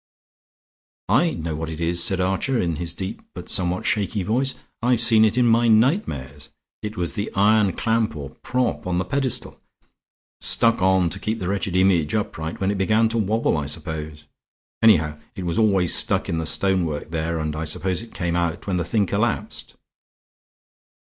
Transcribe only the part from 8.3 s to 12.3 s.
prop on the pedestal, stuck on to keep the wretched image